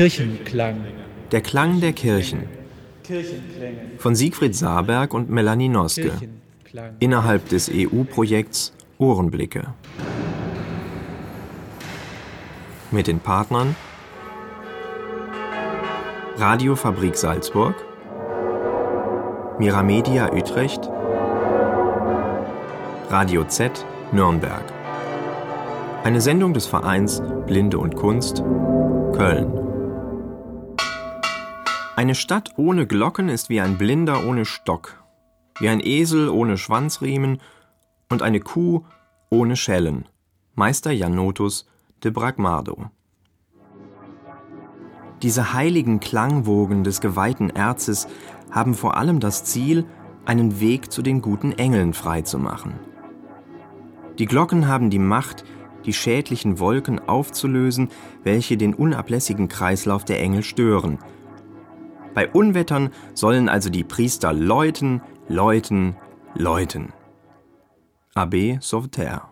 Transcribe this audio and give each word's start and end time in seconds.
Kirchenklang. 0.00 0.76
Der 1.30 1.42
Klang 1.42 1.82
der 1.82 1.92
Kirchen. 1.92 2.44
Von 3.98 4.14
Siegfried 4.14 4.56
Saarberg 4.56 5.12
und 5.12 5.28
Melanie 5.28 5.68
Noske. 5.68 6.12
Innerhalb 7.00 7.50
des 7.50 7.70
EU-Projekts 7.70 8.72
Ohrenblicke. 8.96 9.74
Mit 12.90 13.08
den 13.08 13.20
Partnern 13.20 13.76
Radiofabrik 16.38 17.14
Salzburg, 17.14 17.74
Miramedia 19.58 20.32
Utrecht, 20.32 20.80
Radio 23.10 23.44
Z 23.44 23.84
Nürnberg. 24.12 24.64
Eine 26.04 26.22
Sendung 26.22 26.54
des 26.54 26.66
Vereins 26.66 27.20
Blinde 27.44 27.78
und 27.78 27.96
Kunst 27.96 28.42
Köln. 29.14 29.59
Eine 32.00 32.14
Stadt 32.14 32.54
ohne 32.56 32.86
Glocken 32.86 33.28
ist 33.28 33.50
wie 33.50 33.60
ein 33.60 33.76
Blinder 33.76 34.26
ohne 34.26 34.46
Stock, 34.46 35.04
wie 35.58 35.68
ein 35.68 35.80
Esel 35.84 36.30
ohne 36.30 36.56
Schwanzriemen 36.56 37.42
und 38.08 38.22
eine 38.22 38.40
Kuh 38.40 38.86
ohne 39.28 39.54
Schellen. 39.54 40.06
Meister 40.54 40.92
Janotus 40.92 41.68
de 42.02 42.10
Bragmardo. 42.10 42.86
Diese 45.20 45.52
heiligen 45.52 46.00
Klangwogen 46.00 46.84
des 46.84 47.02
geweihten 47.02 47.50
Erzes 47.50 48.08
haben 48.50 48.72
vor 48.72 48.96
allem 48.96 49.20
das 49.20 49.44
Ziel, 49.44 49.84
einen 50.24 50.58
Weg 50.58 50.90
zu 50.90 51.02
den 51.02 51.20
guten 51.20 51.52
Engeln 51.52 51.92
freizumachen. 51.92 52.72
Die 54.18 54.24
Glocken 54.24 54.68
haben 54.68 54.88
die 54.88 54.98
Macht, 54.98 55.44
die 55.84 55.92
schädlichen 55.92 56.60
Wolken 56.60 56.98
aufzulösen, 56.98 57.90
welche 58.24 58.56
den 58.56 58.72
unablässigen 58.72 59.48
Kreislauf 59.48 60.06
der 60.06 60.22
Engel 60.22 60.42
stören– 60.42 60.96
bei 62.14 62.28
Unwettern 62.28 62.92
sollen 63.14 63.48
also 63.48 63.70
die 63.70 63.84
Priester 63.84 64.32
läuten, 64.32 65.02
läuten, 65.28 65.96
läuten. 66.34 66.92
Abbé 68.14 68.60
Sauveterre. 68.60 69.22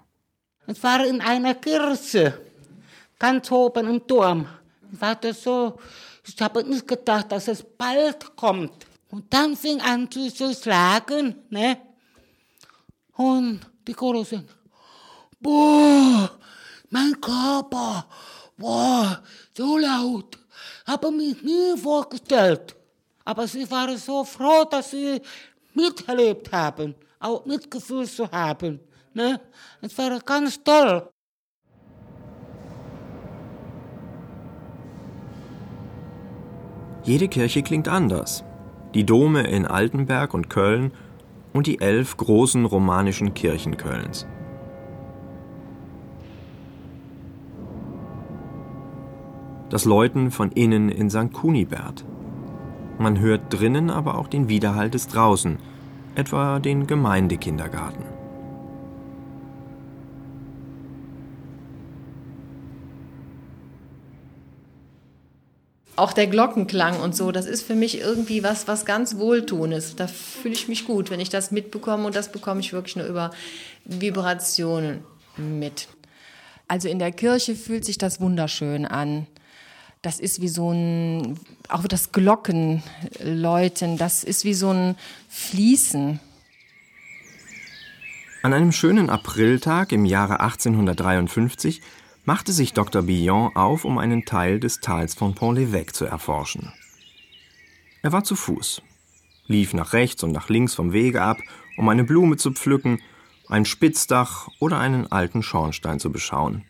Es 0.67 0.83
war 0.83 1.05
in 1.05 1.21
einer 1.21 1.55
Kirche, 1.55 2.41
ganz 3.19 3.51
oben 3.51 3.89
im 3.89 4.07
Turm. 4.07 4.47
Ich 4.93 5.01
war 5.01 5.17
das 5.17 5.43
so, 5.43 5.79
ich 6.27 6.41
habe 6.41 6.63
nicht 6.65 6.87
gedacht, 6.87 7.33
dass 7.33 7.49
es 7.49 7.63
bald 7.63 8.37
kommt. 8.37 8.87
Und 9.11 9.33
dann 9.33 9.57
fing 9.57 9.81
an 9.81 10.11
zu, 10.11 10.31
schlagen, 10.55 11.35
ne? 11.51 11.79
Und 13.15 13.61
die 13.87 13.95
Chorus 13.95 14.35
boah, 15.41 16.31
mein 16.91 17.21
Körper, 17.21 18.07
boah, 18.57 19.23
so 19.57 19.79
laut 19.79 20.38
habe 20.89 21.11
mich 21.13 21.43
nie 21.43 21.77
vorgestellt. 21.77 22.75
Aber 23.25 23.47
sie 23.47 23.71
waren 23.71 23.97
so 23.99 24.25
froh, 24.25 24.65
dass 24.69 24.91
sie 24.91 25.21
miterlebt 25.75 26.51
haben, 26.51 26.95
auch 27.21 27.45
Mitgefühl 27.45 28.07
zu 28.07 28.29
haben. 28.31 28.81
Ne? 29.13 29.41
Es 29.83 29.97
war 29.99 30.19
ganz 30.21 30.63
toll. 30.65 31.09
Jede 37.05 37.29
Kirche 37.29 37.63
klingt 37.63 37.89
anders. 37.89 38.45
Die 38.95 39.05
Dome 39.05 39.47
in 39.47 39.67
Altenberg 39.67 40.35
und 40.35 40.49
Köln 40.51 40.93
und 41.53 41.67
die 41.67 41.81
elf 41.81 42.17
großen 42.17 42.65
romanischen 42.65 43.35
Kirchen 43.35 43.77
Kölns. 43.77 44.27
Das 49.71 49.85
Läuten 49.85 50.31
von 50.31 50.51
innen 50.53 50.89
in 50.89 51.11
St. 51.11 51.33
Kunibert. 51.33 52.05
Man 52.99 53.21
hört 53.21 53.43
drinnen 53.51 53.91
aber 53.91 54.19
auch 54.19 54.29
den 54.29 54.49
Widerhall 54.49 54.91
des 54.91 55.09
draußen, 55.09 55.59
etwa 56.15 56.59
den 56.59 56.87
Gemeindekindergarten. 56.87 58.05
Auch 65.95 66.13
der 66.13 66.29
Glockenklang 66.29 67.01
und 67.01 67.17
so, 67.17 67.33
das 67.33 67.47
ist 67.47 67.63
für 67.63 67.75
mich 67.75 68.01
irgendwie 68.01 68.45
was, 68.45 68.69
was 68.69 68.85
ganz 68.85 69.17
Wohltuendes. 69.17 69.97
Da 69.97 70.07
fühle 70.07 70.55
ich 70.55 70.69
mich 70.69 70.87
gut, 70.87 71.11
wenn 71.11 71.19
ich 71.19 71.29
das 71.29 71.51
mitbekomme 71.51 72.07
und 72.07 72.15
das 72.15 72.31
bekomme 72.31 72.61
ich 72.61 72.73
wirklich 72.73 72.95
nur 72.95 73.07
über 73.07 73.33
Vibrationen 73.85 75.01
mit. 75.37 75.89
Also 76.69 76.89
in 76.89 77.01
der 77.01 77.11
Kirche 77.11 77.57
fühlt 77.57 77.85
sich 77.85 77.99
das 77.99 78.21
wunderschön 78.21 78.87
an 78.87 79.27
das 80.03 80.21
ist 80.21 80.41
wie 80.41 80.49
so 80.49 80.73
ein, 80.73 81.39
auch 81.69 81.87
das 81.87 82.13
Glockenläuten, 82.13 83.99
das 83.99 84.25
ist 84.25 84.45
wie 84.45 84.55
so 84.55 84.71
ein 84.71 84.97
Fließen. 85.29 86.21
An 88.43 88.53
einem 88.53 88.73
schönen 88.73 89.11
Apriltag 89.11 89.93
im 89.93 90.05
Jahre 90.05 90.41
1853 90.41 91.83
machte 92.25 92.53
sich 92.53 92.73
Dr. 92.73 93.03
Billon 93.03 93.57
auf, 93.57 93.85
um 93.85 93.99
einen 93.99 94.25
Teil 94.25 94.61
des 94.61 94.81
Tals 94.81 95.15
von 95.15 95.35
Pont-l'Évêque 95.35 95.93
zu 95.93 96.05
erforschen. 96.05 96.73
Er 98.03 98.13
war 98.13 98.23
zu 98.23 98.37
Fuß, 98.37 98.83
lief 99.47 99.75
nach 99.75 99.93
rechts 99.93 100.23
und 100.23 100.31
nach 100.31 100.49
links 100.49 100.75
vom 100.75 100.93
Wege 100.93 101.23
ab, 101.23 101.39
um 101.77 101.89
eine 101.89 102.05
Blume 102.05 102.37
zu 102.37 102.53
pflücken, 102.53 103.03
ein 103.49 103.65
Spitzdach 103.65 104.49
oder 104.61 104.79
einen 104.79 105.11
alten 105.11 105.43
Schornstein 105.43 105.99
zu 105.99 106.13
beschauen. 106.13 106.65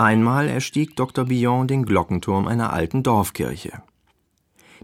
Einmal 0.00 0.48
erstieg 0.48 0.96
Dr. 0.96 1.26
Billon 1.26 1.68
den 1.68 1.84
Glockenturm 1.84 2.48
einer 2.48 2.72
alten 2.72 3.02
Dorfkirche. 3.02 3.82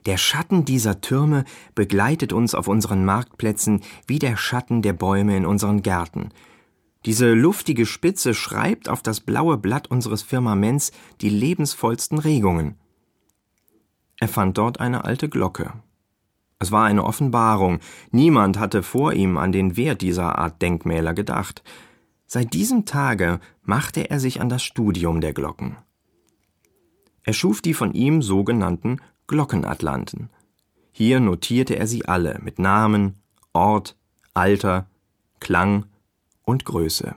Der 0.04 0.18
Schatten 0.18 0.66
dieser 0.66 1.00
Türme 1.00 1.46
begleitet 1.74 2.34
uns 2.34 2.54
auf 2.54 2.68
unseren 2.68 3.02
Marktplätzen 3.06 3.80
wie 4.06 4.18
der 4.18 4.36
Schatten 4.36 4.82
der 4.82 4.92
Bäume 4.92 5.34
in 5.34 5.46
unseren 5.46 5.80
Gärten. 5.80 6.32
Diese 7.06 7.32
luftige 7.32 7.86
Spitze 7.86 8.34
schreibt 8.34 8.90
auf 8.90 9.00
das 9.00 9.20
blaue 9.20 9.56
Blatt 9.56 9.90
unseres 9.90 10.22
Firmaments 10.22 10.92
die 11.22 11.30
lebensvollsten 11.30 12.18
Regungen. 12.18 12.74
Er 14.20 14.28
fand 14.28 14.58
dort 14.58 14.80
eine 14.80 15.06
alte 15.06 15.30
Glocke. 15.30 15.72
Es 16.58 16.72
war 16.72 16.84
eine 16.84 17.04
Offenbarung. 17.04 17.80
Niemand 18.10 18.58
hatte 18.58 18.82
vor 18.82 19.14
ihm 19.14 19.38
an 19.38 19.52
den 19.52 19.78
Wert 19.78 20.02
dieser 20.02 20.38
Art 20.38 20.60
Denkmäler 20.60 21.14
gedacht. 21.14 21.62
Seit 22.26 22.54
diesem 22.54 22.84
Tage 22.84 23.40
machte 23.62 24.10
er 24.10 24.18
sich 24.18 24.40
an 24.40 24.48
das 24.48 24.62
Studium 24.62 25.20
der 25.20 25.32
Glocken. 25.32 25.76
Er 27.22 27.32
schuf 27.32 27.60
die 27.60 27.74
von 27.74 27.92
ihm 27.92 28.22
sogenannten 28.22 29.00
Glockenatlanten. 29.26 30.30
Hier 30.92 31.20
notierte 31.20 31.76
er 31.76 31.86
sie 31.86 32.06
alle 32.06 32.38
mit 32.42 32.58
Namen, 32.58 33.14
Ort, 33.52 33.96
Alter, 34.34 34.86
Klang 35.40 35.86
und 36.44 36.64
Größe. 36.64 37.14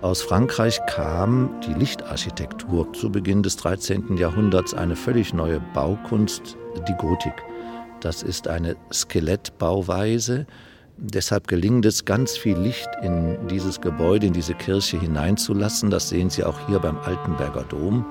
Aus 0.00 0.22
Frankreich 0.22 0.78
kam 0.86 1.60
die 1.66 1.74
Lichtarchitektur 1.74 2.92
zu 2.92 3.10
Beginn 3.10 3.42
des 3.42 3.56
13. 3.56 4.16
Jahrhunderts 4.16 4.72
eine 4.72 4.94
völlig 4.94 5.34
neue 5.34 5.60
Baukunst, 5.74 6.56
die 6.86 6.94
Gotik. 6.94 7.34
Das 8.00 8.22
ist 8.22 8.46
eine 8.46 8.76
Skelettbauweise, 8.92 10.46
Deshalb 11.00 11.46
gelingt 11.46 11.86
es, 11.86 12.04
ganz 12.04 12.36
viel 12.36 12.58
Licht 12.58 12.88
in 13.02 13.46
dieses 13.46 13.80
Gebäude, 13.80 14.26
in 14.26 14.32
diese 14.32 14.54
Kirche 14.54 14.98
hineinzulassen. 14.98 15.90
Das 15.90 16.08
sehen 16.08 16.28
Sie 16.28 16.42
auch 16.42 16.66
hier 16.66 16.80
beim 16.80 16.98
Altenberger 16.98 17.62
Dom. 17.62 18.04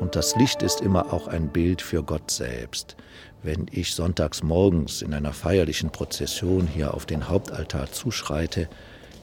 Und 0.00 0.16
das 0.16 0.34
Licht 0.34 0.62
ist 0.62 0.80
immer 0.80 1.12
auch 1.12 1.28
ein 1.28 1.48
Bild 1.48 1.82
für 1.82 2.02
Gott 2.02 2.30
selbst. 2.30 2.96
Wenn 3.42 3.66
ich 3.70 3.94
sonntags 3.94 4.42
morgens 4.42 5.02
in 5.02 5.12
einer 5.12 5.34
feierlichen 5.34 5.90
Prozession 5.90 6.66
hier 6.66 6.94
auf 6.94 7.04
den 7.04 7.28
Hauptaltar 7.28 7.92
zuschreite, 7.92 8.70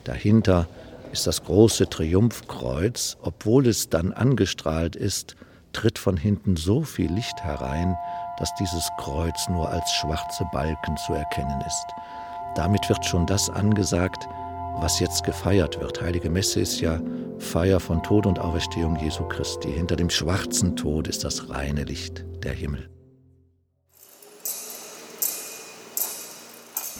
dahinter 0.03 0.67
ist 1.11 1.25
das 1.25 1.43
große 1.43 1.89
Triumphkreuz, 1.89 3.17
obwohl 3.23 3.65
es 3.65 3.89
dann 3.89 4.13
angestrahlt 4.13 4.95
ist, 4.95 5.35
tritt 5.73 5.97
von 5.97 6.15
hinten 6.15 6.57
so 6.57 6.83
viel 6.83 7.11
Licht 7.11 7.43
herein, 7.43 7.97
dass 8.37 8.53
dieses 8.59 8.87
Kreuz 8.99 9.49
nur 9.49 9.67
als 9.67 9.91
schwarze 9.93 10.45
Balken 10.51 10.95
zu 11.07 11.13
erkennen 11.13 11.61
ist. 11.65 11.85
Damit 12.55 12.87
wird 12.89 13.05
schon 13.05 13.25
das 13.25 13.49
angesagt, 13.49 14.27
was 14.79 14.99
jetzt 14.99 15.23
gefeiert 15.23 15.79
wird. 15.79 16.01
Heilige 16.01 16.29
Messe 16.29 16.59
ist 16.59 16.79
ja 16.81 16.99
Feier 17.39 17.79
von 17.79 18.03
Tod 18.03 18.25
und 18.25 18.39
Auferstehung 18.39 18.95
Jesu 18.97 19.23
Christi. 19.23 19.71
Hinter 19.71 19.95
dem 19.95 20.09
schwarzen 20.09 20.75
Tod 20.75 21.07
ist 21.07 21.23
das 21.23 21.49
reine 21.49 21.83
Licht, 21.83 22.25
der 22.43 22.53
Himmel. 22.53 22.89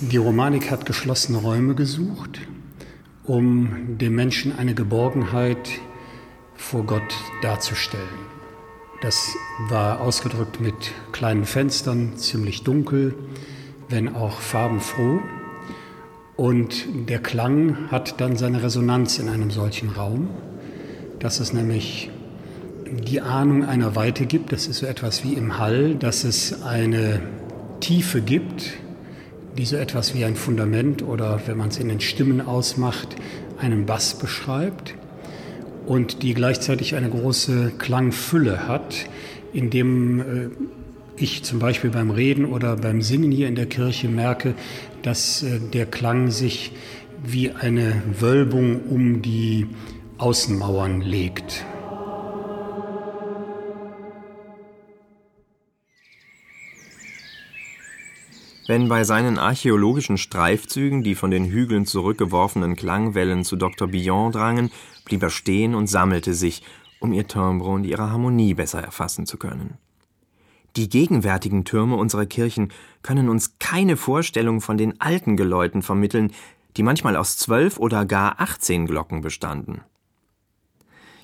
Die 0.02 0.18
Romanik 0.18 0.70
hat 0.72 0.86
geschlossene 0.86 1.38
Räume 1.38 1.76
gesucht, 1.76 2.42
um 3.26 3.98
dem 3.98 4.16
Menschen 4.16 4.58
eine 4.58 4.74
Geborgenheit 4.74 5.70
vor 6.56 6.84
Gott 6.84 7.16
darzustellen. 7.42 8.34
Das 9.02 9.36
war 9.70 10.02
ausgedrückt 10.02 10.60
mit 10.60 10.92
kleinen 11.12 11.46
Fenstern, 11.46 12.18
ziemlich 12.18 12.64
dunkel, 12.64 13.16
wenn 13.90 14.16
auch 14.16 14.40
farbenfroh. 14.40 15.22
Und 16.36 16.86
der 17.10 17.20
Klang 17.20 17.92
hat 17.92 18.20
dann 18.20 18.38
seine 18.38 18.64
Resonanz 18.64 19.20
in 19.20 19.30
einem 19.30 19.52
solchen 19.52 19.90
Raum. 19.90 20.30
dass 21.24 21.40
es 21.40 21.54
nämlich 21.54 22.10
die 22.86 23.22
Ahnung 23.22 23.64
einer 23.64 23.96
Weite 23.96 24.26
gibt, 24.26 24.52
das 24.52 24.68
ist 24.68 24.80
so 24.80 24.86
etwas 24.86 25.24
wie 25.24 25.34
im 25.34 25.58
Hall, 25.58 25.96
dass 25.96 26.26
es 26.26 26.64
eine 26.64 27.22
Tiefe 27.80 28.22
gibt, 28.22 28.74
die 29.58 29.64
so 29.66 29.78
etwas 29.78 30.14
wie 30.14 30.26
ein 30.26 30.36
Fundament 30.36 31.02
oder 31.02 31.40
wenn 31.46 31.58
man 31.58 31.70
es 31.70 31.78
in 31.78 31.88
den 31.88 32.02
Stimmen 32.02 32.42
ausmacht, 32.42 33.16
einen 33.58 33.86
Bass 33.86 34.16
beschreibt 34.16 34.96
und 35.86 36.24
die 36.24 36.34
gleichzeitig 36.34 36.96
eine 36.96 37.10
große 37.10 37.72
Klangfülle 37.78 38.68
hat, 38.68 38.94
in 39.54 39.70
dem 39.70 40.20
äh, 40.20 40.24
ich 41.16 41.44
zum 41.44 41.60
Beispiel 41.60 41.90
beim 41.92 42.10
Reden 42.10 42.44
oder 42.44 42.76
beim 42.76 43.02
Singen 43.02 43.32
hier 43.32 43.48
in 43.48 43.56
der 43.56 43.68
Kirche 43.68 44.10
merke, 44.10 44.56
dass 45.04 45.44
äh, 45.44 45.60
der 45.60 45.86
Klang 45.86 46.32
sich 46.32 46.72
wie 47.24 47.52
eine 47.52 48.02
Wölbung 48.20 48.82
um 48.90 49.22
die 49.22 49.68
Außenmauern 50.18 51.02
legt. 51.02 51.66
Wenn 58.66 58.88
bei 58.88 59.04
seinen 59.04 59.38
archäologischen 59.38 60.18
Streifzügen 60.18 61.04
die 61.04 61.16
von 61.16 61.32
den 61.32 61.46
Hügeln 61.46 61.86
zurückgeworfenen 61.86 62.78
Klangwellen 62.78 63.44
zu 63.44 63.58
Dr. 63.58 63.90
Billon 63.90 64.32
drangen, 64.32 64.72
blieb 65.04 65.22
er 65.22 65.30
stehen 65.30 65.76
und 65.76 65.88
sammelte 65.88 66.34
sich, 66.34 66.64
um 67.00 67.12
ihr 67.12 67.28
Timbre 67.28 67.70
und 67.70 67.84
ihre 67.84 68.10
Harmonie 68.10 68.54
besser 68.54 68.82
erfassen 68.82 69.26
zu 69.26 69.38
können. 69.38 69.78
Die 70.76 70.90
gegenwärtigen 70.90 71.66
Türme 71.66 71.98
unserer 71.98 72.26
Kirchen 72.26 72.70
können 73.04 73.30
uns 73.30 73.60
keine 73.60 73.96
Vorstellung 73.96 74.60
von 74.60 74.78
den 74.78 75.00
alten 75.00 75.38
Geläuten 75.38 75.84
vermitteln, 75.84 76.32
die 76.78 76.84
manchmal 76.84 77.16
aus 77.16 77.38
zwölf 77.38 77.78
oder 77.78 78.06
gar 78.06 78.42
achtzehn 78.42 78.88
Glocken 78.88 79.22
bestanden. 79.22 79.82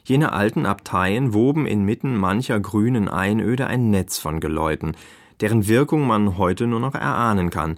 Jene 0.03 0.33
alten 0.33 0.65
Abteien 0.65 1.33
woben 1.33 1.65
inmitten 1.65 2.15
mancher 2.15 2.59
grünen 2.59 3.07
Einöde 3.07 3.67
ein 3.67 3.89
Netz 3.89 4.19
von 4.19 4.39
Geläuten, 4.39 4.95
deren 5.39 5.67
Wirkung 5.67 6.05
man 6.05 6.37
heute 6.37 6.67
nur 6.67 6.79
noch 6.79 6.95
erahnen 6.95 7.49
kann. 7.49 7.77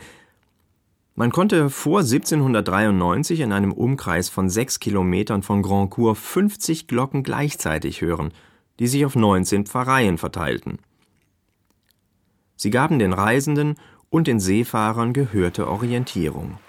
Man 1.16 1.32
konnte 1.32 1.70
vor 1.70 2.00
1793 2.00 3.40
in 3.42 3.52
einem 3.52 3.72
Umkreis 3.72 4.30
von 4.30 4.50
sechs 4.50 4.80
Kilometern 4.80 5.44
von 5.44 5.62
Grandcourt 5.62 6.18
50 6.18 6.88
Glocken 6.88 7.24
gleichzeitig 7.24 8.02
hören, 8.02 8.34
die 8.80 8.88
sich 8.88 9.06
auf 9.06 9.16
19 9.16 9.66
Pfarreien 9.66 10.18
verteilten. 10.18 10.80
Sie 12.62 12.70
gaben 12.70 13.00
den 13.00 13.12
Reisenden 13.12 13.76
und 14.12 14.28
den 14.28 14.40
Seefahrern 14.40 15.14
gehörte 15.14 15.68
Orientierung. 15.68 16.60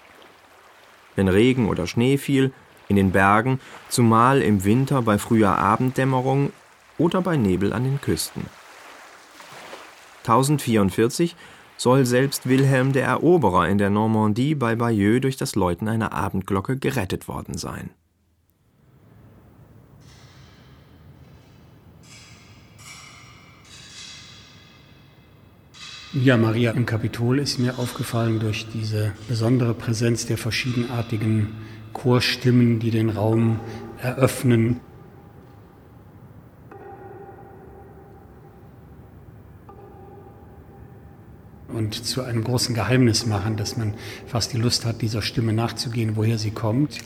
Wenn 1.15 1.27
Regen 1.27 1.69
oder 1.69 1.85
Schnee 1.85 2.17
fiel, 2.17 2.51
in 2.87 2.95
den 2.95 3.11
Bergen, 3.11 3.59
zumal 3.89 4.41
im 4.41 4.63
Winter 4.63 5.03
bei 5.03 5.19
früher 5.19 5.55
Abenddämmerung 5.59 6.51
oder 6.97 7.21
bei 7.21 7.37
Nebel 7.37 7.73
an 7.73 7.83
den 7.83 8.01
Küsten. 8.01 8.47
1044 10.23 11.35
soll 11.77 12.07
selbst 12.07 12.49
Wilhelm 12.49 12.91
der 12.91 13.05
Eroberer 13.05 13.69
in 13.69 13.77
der 13.77 13.91
Normandie 13.91 14.55
bei 14.55 14.73
Bayeux 14.73 15.21
durch 15.21 15.37
das 15.37 15.53
Läuten 15.53 15.87
einer 15.87 16.11
Abendglocke 16.11 16.75
gerettet 16.75 17.27
worden 17.27 17.55
sein. 17.55 17.91
Ja, 26.15 26.37
Maria 26.37 26.69
im 26.73 26.85
Kapitol 26.85 27.39
ist 27.39 27.57
mir 27.57 27.79
aufgefallen 27.79 28.39
durch 28.39 28.67
diese 28.71 29.13
besondere 29.27 29.73
Präsenz 29.73 30.27
der 30.27 30.37
verschiedenartigen 30.37 31.47
Chorstimmen, 31.91 32.79
die 32.79 32.91
den 32.91 33.09
Raum 33.09 33.59
eröffnen. 33.97 34.79
und 41.69 42.05
zu 42.05 42.21
einem 42.21 42.43
großen 42.43 42.75
Geheimnis 42.75 43.25
machen, 43.25 43.57
dass 43.57 43.77
man 43.77 43.95
fast 44.27 44.53
die 44.53 44.57
Lust 44.57 44.85
hat, 44.85 45.01
dieser 45.01 45.23
Stimme 45.23 45.53
nachzugehen, 45.53 46.15
woher 46.15 46.37
sie 46.37 46.51
kommt. 46.51 46.99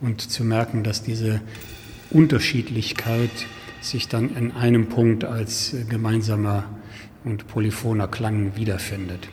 Und 0.00 0.22
zu 0.22 0.42
merken, 0.42 0.82
dass 0.82 1.02
diese 1.02 1.42
Unterschiedlichkeit 2.10 3.30
sich 3.80 4.08
dann 4.08 4.34
in 4.36 4.52
einem 4.52 4.88
Punkt 4.88 5.24
als 5.24 5.76
gemeinsamer 5.88 6.64
und 7.24 7.46
polyphoner 7.48 8.08
Klang 8.08 8.56
wiederfindet. 8.56 9.28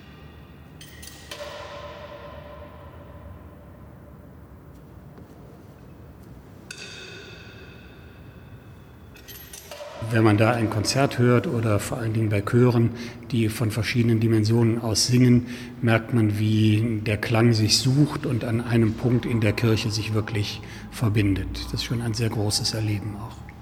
Wenn 10.11 10.23
man 10.23 10.37
da 10.37 10.51
ein 10.51 10.69
Konzert 10.69 11.17
hört 11.17 11.47
oder 11.47 11.79
vor 11.79 11.97
allen 11.97 12.13
Dingen 12.13 12.29
bei 12.29 12.41
Chören, 12.41 12.91
die 13.31 13.49
von 13.49 13.71
verschiedenen 13.71 14.19
Dimensionen 14.19 14.79
aus 14.79 15.07
singen, 15.07 15.47
merkt 15.81 16.13
man, 16.13 16.39
wie 16.39 17.01
der 17.05 17.17
Klang 17.17 17.53
sich 17.53 17.77
sucht 17.77 18.25
und 18.25 18.43
an 18.43 18.61
einem 18.61 18.93
Punkt 18.93 19.25
in 19.25 19.41
der 19.41 19.53
Kirche 19.53 19.89
sich 19.89 20.13
wirklich 20.13 20.61
verbindet. 20.91 21.65
Das 21.65 21.75
ist 21.75 21.83
schon 21.83 22.01
ein 22.01 22.13
sehr 22.13 22.29
großes 22.29 22.73
Erleben 22.73 23.15
auch. 23.15 23.52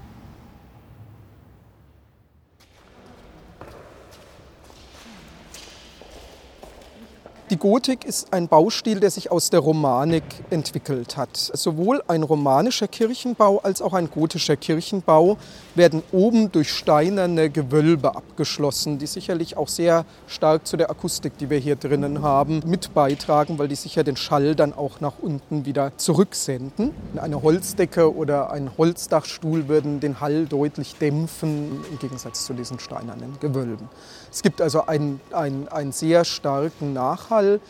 Die 7.52 7.58
Gotik 7.58 8.06
ist 8.06 8.32
ein 8.32 8.48
Baustil, 8.48 8.98
der 8.98 9.10
sich 9.10 9.30
aus 9.30 9.50
der 9.50 9.60
Romanik 9.60 10.24
entwickelt 10.48 11.18
hat. 11.18 11.36
Sowohl 11.36 12.02
ein 12.08 12.22
romanischer 12.22 12.88
Kirchenbau 12.88 13.58
als 13.58 13.82
auch 13.82 13.92
ein 13.92 14.08
gotischer 14.08 14.56
Kirchenbau 14.56 15.36
werden 15.74 16.02
oben 16.12 16.50
durch 16.50 16.72
steinerne 16.72 17.50
Gewölbe 17.50 18.16
abgeschlossen, 18.16 18.96
die 18.96 19.06
sicherlich 19.06 19.58
auch 19.58 19.68
sehr 19.68 20.06
stark 20.28 20.66
zu 20.66 20.78
der 20.78 20.90
Akustik, 20.90 21.36
die 21.36 21.50
wir 21.50 21.58
hier 21.58 21.76
drinnen 21.76 22.22
haben, 22.22 22.62
mit 22.64 22.94
beitragen, 22.94 23.58
weil 23.58 23.68
die 23.68 23.74
sicher 23.74 24.02
den 24.02 24.16
Schall 24.16 24.54
dann 24.54 24.72
auch 24.72 25.00
nach 25.00 25.18
unten 25.20 25.66
wieder 25.66 25.92
zurücksenden. 25.98 26.92
Eine 27.20 27.42
Holzdecke 27.42 28.16
oder 28.16 28.50
ein 28.50 28.70
Holzdachstuhl 28.78 29.68
würden 29.68 30.00
den 30.00 30.22
Hall 30.22 30.46
deutlich 30.46 30.94
dämpfen, 30.94 31.84
im 31.90 31.98
Gegensatz 31.98 32.46
zu 32.46 32.54
diesen 32.54 32.78
steinernen 32.78 33.36
Gewölben. 33.40 33.90
Es 34.32 34.40
gibt 34.40 34.62
also 34.62 34.86
einen, 34.86 35.20
einen, 35.30 35.68
einen 35.68 35.92
sehr 35.92 36.24
starken 36.24 36.94
Nachhall. 36.94 37.60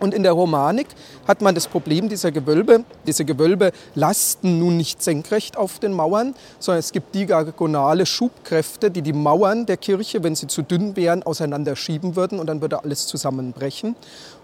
Und 0.00 0.14
in 0.14 0.24
der 0.24 0.32
Romanik 0.32 0.88
hat 1.28 1.42
man 1.42 1.54
das 1.54 1.68
Problem 1.68 2.08
dieser 2.08 2.32
Gewölbe. 2.32 2.82
Diese 3.06 3.24
Gewölbe 3.24 3.70
lasten 3.94 4.58
nun 4.58 4.76
nicht 4.76 5.00
senkrecht 5.00 5.56
auf 5.56 5.78
den 5.78 5.92
Mauern, 5.92 6.34
sondern 6.58 6.80
es 6.80 6.90
gibt 6.90 7.14
diagonale 7.14 8.04
Schubkräfte, 8.04 8.90
die 8.90 9.02
die 9.02 9.12
Mauern 9.12 9.64
der 9.64 9.76
Kirche, 9.76 10.24
wenn 10.24 10.34
sie 10.34 10.48
zu 10.48 10.62
dünn 10.62 10.96
wären, 10.96 11.22
auseinanderschieben 11.22 12.16
würden 12.16 12.40
und 12.40 12.48
dann 12.48 12.60
würde 12.60 12.82
alles 12.82 13.06
zusammenbrechen. 13.06 13.94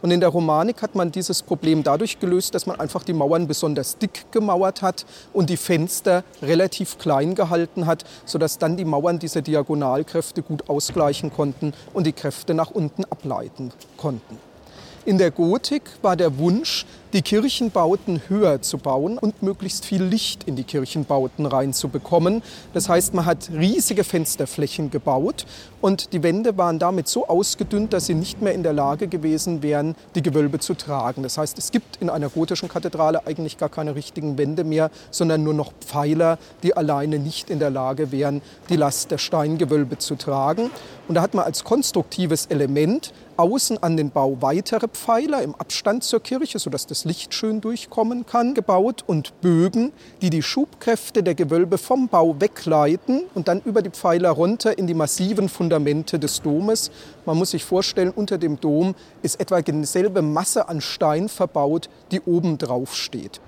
Und 0.00 0.12
in 0.12 0.21
der 0.21 0.29
Romanik 0.29 0.81
hat 0.81 0.95
man 0.95 1.11
dieses 1.11 1.43
Problem 1.43 1.83
dadurch 1.83 2.21
gelöst, 2.21 2.55
dass 2.55 2.67
man 2.67 2.79
einfach 2.79 3.03
die 3.03 3.12
Mauern 3.12 3.49
besonders 3.49 3.99
dick 3.99 4.31
gemauert 4.31 4.81
hat 4.81 5.07
und 5.33 5.50
die 5.50 5.57
Fenster 5.57 6.23
relativ 6.41 6.99
klein 6.99 7.35
gehalten 7.35 7.87
hat, 7.87 8.05
sodass 8.27 8.59
dann 8.59 8.77
die 8.77 8.85
Mauern 8.85 9.19
diese 9.19 9.43
Diagonalkräfte 9.43 10.43
gut 10.43 10.71
ausgleichen 10.71 11.33
konnten 11.33 11.48
und 11.93 12.07
die 12.07 12.12
Kräfte 12.12 12.55
nach 12.55 12.71
unten 12.71 13.05
ableiten 13.05 13.73
konnten. 13.97 14.38
In 15.05 15.17
der 15.17 15.31
Gotik 15.31 15.85
war 16.02 16.17
der 16.17 16.38
Wunsch, 16.38 16.85
die 17.12 17.23
Kirchenbauten 17.23 18.21
höher 18.29 18.61
zu 18.61 18.77
bauen 18.77 19.17
und 19.17 19.43
möglichst 19.43 19.87
viel 19.87 20.03
Licht 20.03 20.45
in 20.45 20.57
die 20.57 20.65
Kirchenbauten 20.65 21.47
reinzubekommen. 21.47 22.43
Das 22.75 22.88
heißt, 22.88 23.15
man 23.15 23.25
hat 23.25 23.49
riesige 23.50 24.05
Fensterflächen 24.05 24.91
gebaut 24.91 25.47
und 25.81 26.12
die 26.12 26.23
Wände 26.23 26.59
waren 26.59 26.79
damit 26.79 27.09
so 27.09 27.27
ausgedünnt, 27.27 27.93
dass 27.93 28.07
sie 28.07 28.15
nicht 28.15 28.43
mehr 28.43 28.53
in 28.53 28.62
der 28.62 28.75
Lage 28.75 29.09
gewesen 29.09 29.62
wären, 29.62 29.95
die 30.15 30.23
Gewölbe 30.23 30.59
zu 30.59 30.75
tragen. 30.75 31.23
Das 31.23 31.38
heißt, 31.38 31.57
es 31.57 31.71
gibt 31.71 31.97
in 32.00 32.11
einer 32.11 32.29
gotischen 32.29 32.69
Kathedrale 32.69 33.27
eigentlich 33.27 33.57
gar 33.57 33.71
keine 33.71 33.95
richtigen 33.95 34.37
Wände 34.37 34.65
mehr, 34.65 34.91
sondern 35.11 35.43
nur 35.43 35.55
noch 35.55 35.73
Pfeiler, 35.81 36.38
die 36.62 36.77
alleine 36.77 37.19
nicht 37.19 37.49
in 37.49 37.59
der 37.59 37.71
Lage 37.71 38.12
wären, 38.12 38.43
die 38.69 38.77
Last 38.77 39.11
der 39.11 39.19
Steingewölbe 39.19 39.97
zu 39.99 40.17
tragen. 40.17 40.71
Und 41.07 41.15
da 41.15 41.23
hat 41.23 41.33
man 41.33 41.47
als 41.47 41.65
konstruktives 41.65 42.47
Element 42.47 43.15
außen 43.38 43.83
an 43.83 43.97
den 43.97 44.11
Bau 44.11 44.37
weitere 44.41 44.88
Pfeiler 44.88 45.43
im 45.43 45.55
Abstand 45.55 46.03
zur 46.03 46.21
Kirche, 46.21 46.59
sodass 46.59 46.87
das 46.87 46.98
Licht 47.05 47.35
schön 47.35 47.61
durchkommen 47.61 48.26
kann, 48.26 48.55
gebaut 48.55 49.05
und 49.07 49.40
Bögen, 49.40 49.93
die 50.23 50.31
die 50.31 50.43
Schubkräfte 50.43 51.23
der 51.23 51.35
Gewölbe 51.35 51.78
vom 51.78 52.09
Bau 52.09 52.40
wegleiten 52.40 53.23
und 53.35 53.49
dann 53.49 53.61
über 53.64 53.83
die 53.83 53.90
Pfeiler 53.90 54.31
runter 54.31 54.78
in 54.78 54.87
die 54.87 54.95
massiven 54.95 55.49
Fundamente 55.49 56.19
des 56.19 56.43
Domes. 56.43 56.90
Man 57.26 57.38
muss 57.38 57.50
sich 57.50 57.64
vorstellen, 57.64 58.11
unter 58.11 58.38
dem 58.38 58.61
Dom 58.61 58.95
ist 59.23 59.40
etwa 59.40 59.61
dieselbe 59.61 60.23
Masse 60.23 60.69
an 60.69 60.81
Stein 60.81 61.28
verbaut, 61.28 61.88
die 62.11 62.21
oben 62.21 62.59
drauf 62.59 62.95
steht. 62.95 63.40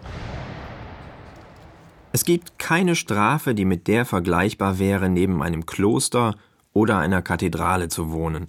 Es 2.12 2.24
gibt 2.24 2.58
keine 2.58 2.96
Strafe, 2.96 3.54
die 3.54 3.64
mit 3.64 3.86
der 3.86 4.04
vergleichbar 4.04 4.78
wäre, 4.78 5.08
neben 5.08 5.42
einem 5.42 5.64
Kloster 5.64 6.34
oder 6.72 6.98
einer 6.98 7.22
Kathedrale 7.22 7.88
zu 7.88 8.10
wohnen. 8.10 8.48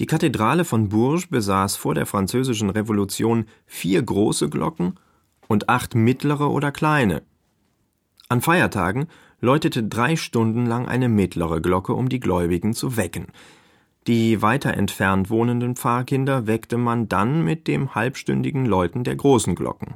Die 0.00 0.06
Kathedrale 0.06 0.64
von 0.64 0.88
Bourges 0.88 1.26
besaß 1.26 1.76
vor 1.76 1.94
der 1.94 2.06
Französischen 2.06 2.70
Revolution 2.70 3.46
vier 3.66 4.02
große 4.02 4.48
Glocken 4.48 4.98
und 5.48 5.68
acht 5.68 5.94
mittlere 5.94 6.50
oder 6.50 6.72
kleine. 6.72 7.22
An 8.28 8.40
Feiertagen 8.40 9.08
läutete 9.40 9.82
drei 9.82 10.16
Stunden 10.16 10.64
lang 10.64 10.88
eine 10.88 11.08
mittlere 11.08 11.60
Glocke, 11.60 11.92
um 11.92 12.08
die 12.08 12.20
Gläubigen 12.20 12.72
zu 12.72 12.96
wecken. 12.96 13.26
Die 14.06 14.40
weiter 14.42 14.74
entfernt 14.74 15.30
wohnenden 15.30 15.76
Pfarrkinder 15.76 16.46
weckte 16.46 16.78
man 16.78 17.08
dann 17.08 17.44
mit 17.44 17.68
dem 17.68 17.94
halbstündigen 17.94 18.66
Läuten 18.66 19.04
der 19.04 19.16
großen 19.16 19.54
Glocken. 19.54 19.94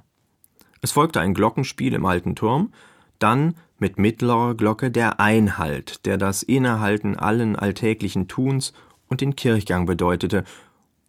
Es 0.82 0.92
folgte 0.92 1.20
ein 1.20 1.34
Glockenspiel 1.34 1.94
im 1.94 2.04
alten 2.04 2.36
Turm, 2.36 2.72
dann 3.18 3.54
mit 3.78 3.98
mittlerer 3.98 4.54
Glocke 4.54 4.90
der 4.90 5.18
Einhalt, 5.18 6.06
der 6.06 6.18
das 6.18 6.42
Innehalten 6.42 7.16
allen 7.16 7.56
alltäglichen 7.56 8.28
Tuns 8.28 8.72
und 9.08 9.20
den 9.20 9.36
Kirchgang 9.36 9.86
bedeutete, 9.86 10.44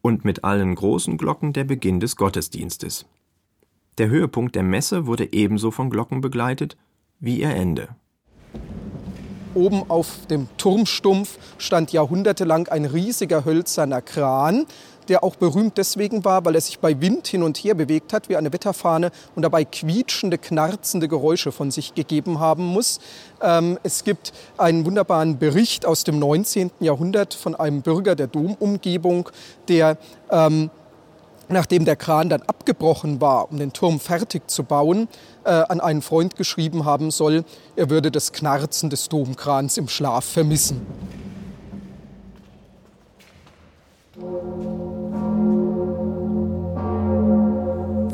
und 0.01 0.23
mit 0.23 0.43
allen 0.43 0.75
großen 0.75 1.17
Glocken 1.17 1.53
der 1.53 1.65
Beginn 1.65 1.99
des 1.99 2.15
Gottesdienstes. 2.15 3.05
Der 3.97 4.09
Höhepunkt 4.09 4.55
der 4.55 4.63
Messe 4.63 5.05
wurde 5.05 5.33
ebenso 5.33 5.71
von 5.71 5.89
Glocken 5.89 6.21
begleitet 6.21 6.77
wie 7.19 7.41
ihr 7.41 7.49
Ende. 7.49 7.89
Oben 9.53 9.89
auf 9.89 10.27
dem 10.27 10.47
Turmstumpf 10.57 11.39
stand 11.57 11.91
jahrhundertelang 11.91 12.67
ein 12.67 12.85
riesiger 12.85 13.43
hölzerner 13.43 14.01
Kran, 14.03 14.67
der 15.09 15.23
auch 15.23 15.35
berühmt 15.35 15.77
deswegen 15.77 16.25
war, 16.25 16.45
weil 16.45 16.55
er 16.55 16.61
sich 16.61 16.79
bei 16.79 16.99
Wind 17.01 17.27
hin 17.27 17.43
und 17.43 17.57
her 17.57 17.75
bewegt 17.75 18.13
hat 18.13 18.29
wie 18.29 18.37
eine 18.37 18.53
Wetterfahne 18.53 19.11
und 19.35 19.41
dabei 19.41 19.65
quietschende, 19.65 20.37
knarzende 20.37 21.07
Geräusche 21.07 21.51
von 21.51 21.71
sich 21.71 21.95
gegeben 21.95 22.39
haben 22.39 22.65
muss. 22.65 22.99
Ähm, 23.41 23.77
es 23.83 24.03
gibt 24.03 24.33
einen 24.57 24.85
wunderbaren 24.85 25.37
Bericht 25.39 25.85
aus 25.85 26.03
dem 26.03 26.19
19. 26.19 26.71
Jahrhundert 26.79 27.33
von 27.33 27.55
einem 27.55 27.81
Bürger 27.81 28.15
der 28.15 28.27
Domumgebung, 28.27 29.29
der 29.67 29.97
ähm, 30.29 30.69
nachdem 31.49 31.85
der 31.85 31.95
Kran 31.95 32.29
dann 32.29 32.41
abgebrochen 32.43 33.21
war, 33.21 33.49
um 33.51 33.57
den 33.57 33.73
Turm 33.73 33.99
fertig 33.99 34.49
zu 34.49 34.63
bauen, 34.63 35.07
äh, 35.43 35.49
an 35.49 35.79
einen 35.79 36.01
Freund 36.01 36.35
geschrieben 36.35 36.85
haben 36.85 37.11
soll, 37.11 37.43
er 37.75 37.89
würde 37.89 38.11
das 38.11 38.33
Knarzen 38.33 38.89
des 38.89 39.09
Domkrans 39.09 39.77
im 39.77 39.87
Schlaf 39.87 40.25
vermissen. 40.25 40.85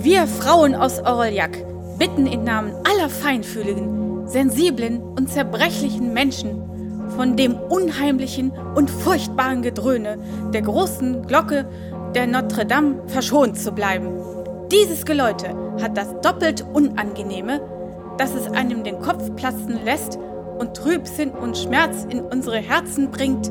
Wir 0.03 0.27
Frauen 0.27 0.75
aus 0.75 1.00
Oroljac 1.00 1.57
bitten 1.98 2.27
im 2.27 2.43
Namen 2.43 2.74
aller 2.83 3.07
feinfühligen, 3.07 4.27
sensiblen 4.27 5.01
und 5.01 5.29
zerbrechlichen 5.31 6.12
Menschen 6.12 6.62
von 7.15 7.38
dem 7.38 7.55
unheimlichen 7.55 8.51
und 8.75 8.91
furchtbaren 8.91 9.62
Gedröhne 9.62 10.17
der 10.53 10.62
großen 10.62 11.25
Glocke 11.25 11.65
der 12.15 12.27
Notre 12.27 12.65
Dame 12.65 13.01
verschont 13.07 13.57
zu 13.57 13.72
bleiben. 13.72 14.10
Dieses 14.74 15.05
Geläute 15.05 15.55
hat 15.81 15.95
das 15.95 16.19
doppelt 16.19 16.65
Unangenehme, 16.74 17.62
dass 18.17 18.36
es 18.36 18.51
einem 18.51 18.83
den 18.83 19.00
Kopf 19.00 19.33
platzen 19.38 19.86
lässt 19.86 20.19
und 20.60 20.75
Trübsinn 20.75 21.29
und 21.29 21.57
Schmerz 21.57 22.05
in 22.10 22.19
unsere 22.19 22.57
Herzen 22.57 23.10
bringt, 23.10 23.50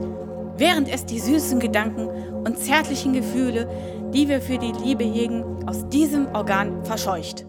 während 0.59 0.93
es 0.93 1.07
die 1.07 1.19
süßen 1.19 1.61
Gedanken 1.61 2.09
und 2.45 2.59
zärtlichen 2.59 3.15
Gefühle, 3.15 3.71
die 4.13 4.29
wir 4.29 4.43
für 4.43 4.59
die 4.59 4.73
Liebe 4.73 5.05
hegen, 5.05 5.67
aus 5.67 5.89
diesem 5.89 6.27
Organ 6.35 6.85
verscheucht. 6.85 7.47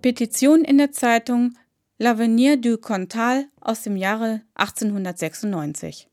Petition 0.00 0.64
in 0.64 0.78
der 0.78 0.92
Zeitung 0.92 1.54
L'Avenir 2.00 2.56
du 2.56 2.78
Cantal 2.78 3.46
aus 3.60 3.82
dem 3.82 3.96
Jahre 3.96 4.40
1896. 4.54 6.08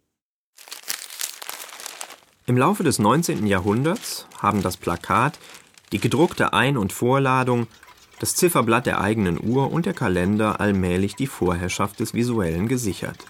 Im 2.46 2.58
Laufe 2.58 2.84
des 2.84 3.00
19. 3.00 3.48
Jahrhunderts 3.48 4.28
haben 4.38 4.62
das 4.62 4.76
Plakat, 4.76 5.40
die 5.94 6.00
gedruckte 6.00 6.52
Ein- 6.52 6.78
und 6.78 6.92
Vorladung, 6.92 7.68
das 8.20 8.36
Zifferblatt 8.36 8.86
der 8.86 9.00
eigenen 9.00 9.42
Uhr 9.42 9.72
und 9.72 9.86
der 9.86 9.94
Kalender 9.94 10.60
allmählich 10.60 11.16
die 11.16 11.28
Vorherrschaft 11.28 12.02
des 12.02 12.14
Visuellen 12.14 12.68
gesichert. 12.68 13.26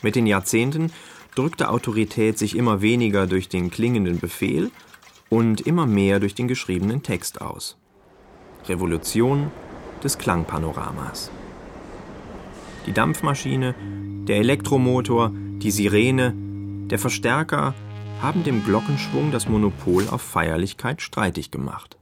Mit 0.00 0.16
den 0.16 0.26
Jahrzehnten 0.26 0.90
drückte 1.34 1.68
Autorität 1.68 2.38
sich 2.38 2.56
immer 2.56 2.80
weniger 2.80 3.26
durch 3.26 3.48
den 3.48 3.70
klingenden 3.70 4.18
Befehl 4.20 4.70
und 5.28 5.60
immer 5.62 5.86
mehr 5.86 6.20
durch 6.20 6.34
den 6.34 6.48
geschriebenen 6.48 7.02
Text 7.02 7.40
aus. 7.40 7.76
Revolution 8.66 9.50
des 10.02 10.18
Klangpanoramas. 10.18 11.30
Die 12.86 12.92
Dampfmaschine, 12.92 13.74
der 14.26 14.36
Elektromotor, 14.38 15.32
die 15.34 15.70
Sirene, 15.70 16.34
der 16.90 16.98
Verstärker 16.98 17.74
haben 18.22 18.44
dem 18.44 18.64
Glockenschwung 18.64 19.30
das 19.30 19.48
Monopol 19.48 20.08
auf 20.08 20.22
Feierlichkeit 20.22 21.02
streitig 21.02 21.50
gemacht. 21.50 21.96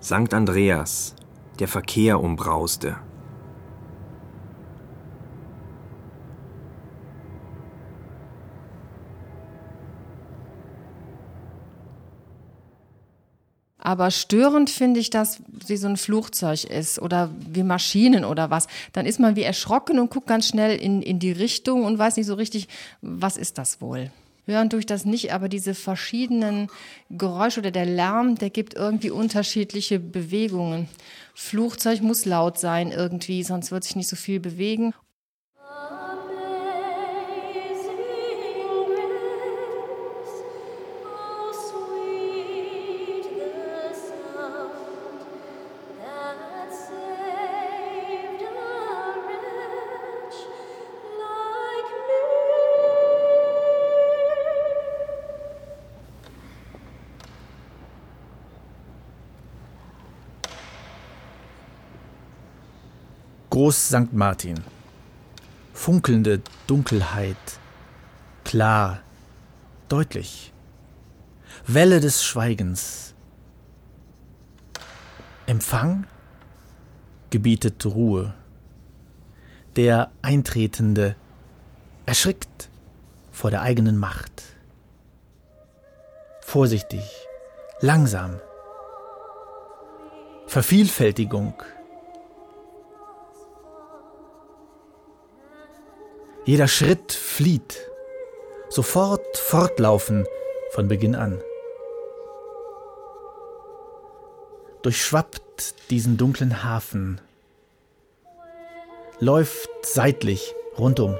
Sankt 0.00 0.32
Andreas, 0.32 1.14
der 1.58 1.68
Verkehr 1.68 2.20
umbrauste. 2.20 2.96
Aber 13.88 14.10
störend 14.10 14.68
finde 14.68 15.00
ich 15.00 15.08
das, 15.08 15.40
wie 15.66 15.78
so 15.78 15.88
ein 15.88 15.96
Flugzeug 15.96 16.64
ist 16.64 17.00
oder 17.00 17.30
wie 17.38 17.62
Maschinen 17.62 18.26
oder 18.26 18.50
was. 18.50 18.66
Dann 18.92 19.06
ist 19.06 19.18
man 19.18 19.34
wie 19.34 19.44
erschrocken 19.44 19.98
und 19.98 20.10
guckt 20.10 20.26
ganz 20.26 20.46
schnell 20.46 20.78
in, 20.78 21.00
in 21.00 21.18
die 21.18 21.32
Richtung 21.32 21.86
und 21.86 21.98
weiß 21.98 22.18
nicht 22.18 22.26
so 22.26 22.34
richtig, 22.34 22.68
was 23.00 23.38
ist 23.38 23.56
das 23.56 23.80
wohl. 23.80 24.10
Hören 24.44 24.68
tue 24.68 24.80
ich 24.80 24.84
das 24.84 25.06
nicht, 25.06 25.32
aber 25.32 25.48
diese 25.48 25.72
verschiedenen 25.72 26.68
Geräusche 27.08 27.60
oder 27.60 27.70
der 27.70 27.86
Lärm, 27.86 28.34
der 28.34 28.50
gibt 28.50 28.74
irgendwie 28.74 29.10
unterschiedliche 29.10 29.98
Bewegungen. 29.98 30.86
Flugzeug 31.34 32.02
muss 32.02 32.26
laut 32.26 32.58
sein 32.58 32.92
irgendwie, 32.92 33.42
sonst 33.42 33.72
wird 33.72 33.84
sich 33.84 33.96
nicht 33.96 34.08
so 34.08 34.16
viel 34.16 34.38
bewegen. 34.38 34.92
Groß 63.68 63.88
St. 63.88 64.14
Martin. 64.14 64.64
Funkelnde 65.74 66.40
Dunkelheit. 66.66 67.36
Klar. 68.42 69.00
Deutlich. 69.90 70.54
Welle 71.66 72.00
des 72.00 72.24
Schweigens. 72.24 73.14
Empfang 75.44 76.06
gebietet 77.28 77.84
Ruhe. 77.84 78.32
Der 79.76 80.12
Eintretende 80.22 81.14
erschrickt 82.06 82.70
vor 83.32 83.50
der 83.50 83.60
eigenen 83.60 83.98
Macht. 83.98 84.44
Vorsichtig, 86.40 87.04
langsam. 87.82 88.40
Vervielfältigung 90.46 91.52
Jeder 96.48 96.66
Schritt 96.66 97.12
flieht. 97.12 97.90
Sofort 98.70 99.36
fortlaufen 99.36 100.26
von 100.70 100.88
Beginn 100.88 101.14
an. 101.14 101.42
Durchschwappt 104.80 105.90
diesen 105.90 106.16
dunklen 106.16 106.64
Hafen. 106.64 107.20
Läuft 109.20 109.68
seitlich 109.82 110.54
rundum. 110.78 111.18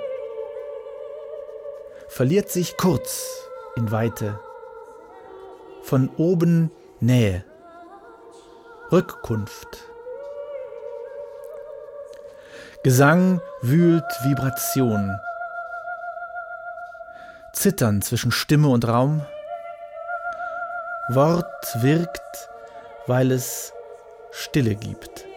Verliert 2.08 2.48
sich 2.48 2.78
kurz 2.78 3.46
in 3.76 3.90
Weite. 3.90 4.40
Von 5.82 6.08
oben 6.16 6.70
Nähe. 7.00 7.44
Rückkunft. 8.90 9.90
Gesang 12.84 13.40
wühlt 13.60 14.04
Vibration. 14.22 15.18
Zittern 17.52 18.02
zwischen 18.02 18.30
Stimme 18.30 18.68
und 18.68 18.86
Raum. 18.86 19.26
Wort 21.08 21.82
wirkt, 21.82 22.48
weil 23.08 23.32
es 23.32 23.72
Stille 24.30 24.76
gibt. 24.76 25.27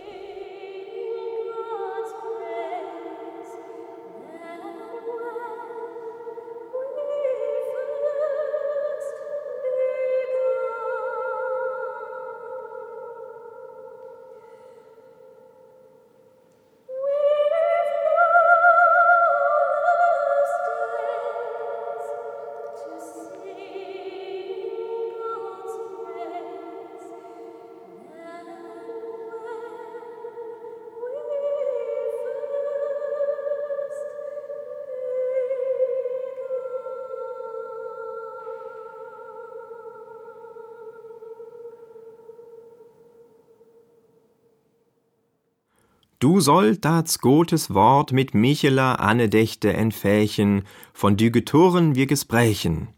Du 46.22 46.40
sollt 46.40 46.86
das 46.86 47.18
Gottes 47.18 47.74
Wort 47.74 48.12
mit 48.12 48.36
Michela 48.36 48.94
Annedächte 48.94 49.74
entfächen, 49.74 50.68
von 50.94 51.18
Dügetoren 51.18 51.96
wir 51.96 52.06
gesprächen. 52.06 52.90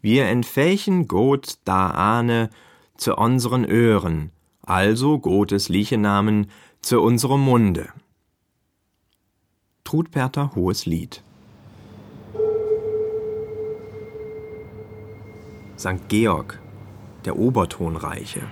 Wir 0.00 0.26
entfächen 0.26 1.08
Gott 1.08 1.58
da 1.64 1.90
ahne 1.90 2.50
zu 2.96 3.16
unseren 3.16 3.64
Öhren, 3.64 4.30
also 4.62 5.18
Gottes 5.18 5.68
Liechenamen 5.68 6.52
zu 6.80 7.00
unserem 7.00 7.40
Munde. 7.40 7.88
Trudperter 9.82 10.54
Hohes 10.54 10.86
Lied 10.86 11.24
St. 15.76 16.08
Georg, 16.08 16.60
der 17.24 17.36
Obertonreiche. 17.36 18.42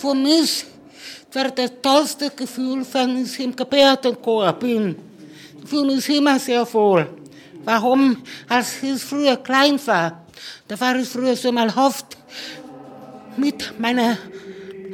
Für 0.00 0.14
mich 0.14 0.64
war 1.34 1.50
das 1.50 1.72
tollste 1.82 2.30
Gefühl, 2.30 2.86
wenn 2.90 3.22
ich 3.22 3.38
im 3.38 3.54
Gebärdenchor 3.54 4.50
bin. 4.54 4.96
Ich 5.62 5.68
fühle 5.68 5.94
mich 5.94 6.08
immer 6.08 6.38
sehr 6.38 6.64
wohl. 6.72 7.06
Warum? 7.66 8.16
Als 8.48 8.82
ich 8.82 9.02
früher 9.02 9.36
klein 9.36 9.78
war, 9.86 10.24
da 10.66 10.80
war 10.80 10.96
ich 10.96 11.06
früher 11.06 11.36
so 11.36 11.52
mal 11.52 11.68
oft 11.76 12.16
mit 13.36 13.78
meinen 13.78 14.16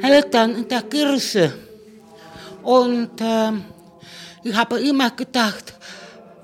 Eltern 0.01 0.55
in 0.55 0.67
der 0.67 0.81
Kirche. 0.81 1.53
Und 2.63 3.21
äh, 3.21 3.51
ich 4.43 4.53
habe 4.53 4.81
immer 4.81 5.11
gedacht, 5.11 5.73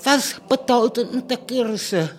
was 0.05 0.35
bedeutet 0.47 1.11
in 1.11 1.27
der 1.27 1.37
Kirche? 1.37 2.09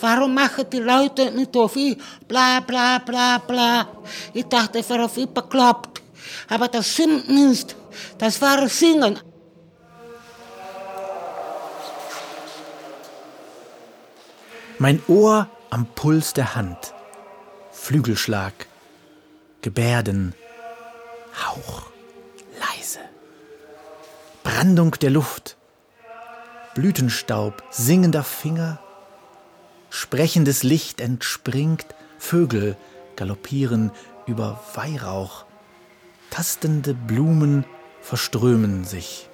Warum 0.00 0.34
machen 0.34 0.66
die 0.70 0.78
Leute 0.78 1.30
nicht 1.32 1.52
so 1.52 1.68
viel 1.68 1.96
bla 2.26 2.60
bla 2.60 2.98
bla 2.98 3.38
bla? 3.38 3.88
Ich 4.32 4.44
dachte, 4.44 4.78
ich 4.78 4.88
wäre 4.88 5.08
viel 5.08 5.26
bekloppt. 5.26 6.02
Aber 6.48 6.68
das 6.68 6.88
stimmt 6.92 7.28
nicht. 7.28 7.74
Das 8.18 8.40
war 8.40 8.68
Singen. 8.68 9.18
Mein 14.78 15.02
Ohr 15.08 15.48
am 15.70 15.86
Puls 15.86 16.32
der 16.34 16.54
Hand. 16.54 16.94
Flügelschlag. 17.72 18.54
Gebärden. 19.60 20.34
Hauch. 21.44 21.90
Leise. 22.60 23.00
Brandung 24.44 24.92
der 24.92 25.10
Luft. 25.10 25.56
Blütenstaub 26.74 27.64
singender 27.70 28.22
Finger 28.22 28.78
Sprechendes 29.90 30.62
Licht 30.62 31.00
entspringt, 31.00 31.86
Vögel 32.18 32.76
galoppieren 33.16 33.90
über 34.26 34.60
Weihrauch, 34.74 35.44
tastende 36.30 36.94
Blumen 36.94 37.64
verströmen 38.00 38.84
sich. 38.84 39.27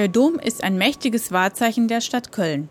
Der 0.00 0.08
Dom 0.08 0.38
ist 0.38 0.64
ein 0.64 0.78
mächtiges 0.78 1.30
Wahrzeichen 1.30 1.86
der 1.86 2.00
Stadt 2.00 2.32
Köln. 2.32 2.70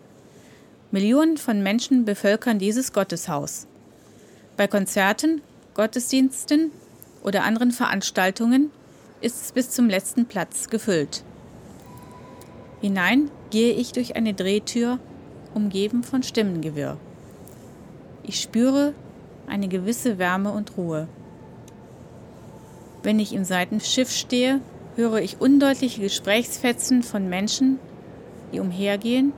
Millionen 0.89 1.37
von 1.37 1.61
Menschen 1.61 2.03
bevölkern 2.03 2.57
dieses 2.57 2.91
Gotteshaus. 2.91 3.67
Bei 4.57 4.65
Konzerten, 4.65 5.43
Gottesdiensten 5.75 6.71
oder 7.23 7.43
anderen 7.43 7.69
Veranstaltungen 7.69 8.71
ist 9.21 9.43
es 9.43 9.51
bis 9.51 9.69
zum 9.69 9.89
letzten 9.89 10.25
Platz 10.25 10.69
gefüllt. 10.69 11.23
Hinein 12.81 13.29
gehe 13.51 13.73
ich 13.73 13.91
durch 13.91 14.15
eine 14.15 14.33
Drehtür, 14.33 14.97
umgeben 15.53 16.01
von 16.01 16.23
Stimmengewirr. 16.23 16.97
Ich 18.23 18.41
spüre 18.41 18.95
eine 19.45 19.67
gewisse 19.67 20.17
Wärme 20.17 20.51
und 20.51 20.77
Ruhe. 20.77 21.07
Wenn 23.03 23.19
ich 23.19 23.33
im 23.33 23.43
Seitenschiff 23.43 24.09
stehe, 24.09 24.61
höre 24.99 25.21
ich 25.21 25.39
undeutliche 25.39 26.01
Gesprächsfetzen 26.01 27.03
von 27.03 27.29
Menschen, 27.29 27.79
die 28.51 28.59
umhergehen, 28.59 29.31